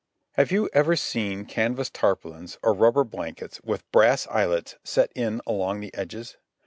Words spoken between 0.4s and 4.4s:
you ever seen canvas tarpaulins or rubber blankets with brass